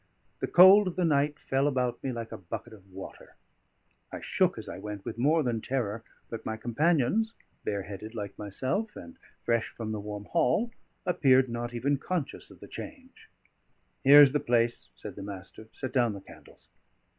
[0.39, 3.35] The cold of the night fell about me like a bucket of water;
[4.11, 8.35] I shook as I went with more than terror; but my companions, bare headed like
[8.35, 10.71] myself, and fresh from the warm hall,
[11.05, 13.29] appeared not even conscious of the change.
[14.03, 15.67] "Here is the place," said the Master.
[15.71, 16.69] "Set down the candles."